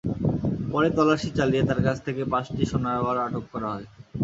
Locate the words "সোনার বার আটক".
2.71-3.43